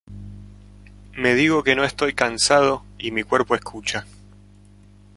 [1.15, 4.07] Me digo que no estoy cansado y mi cuerpo escucha.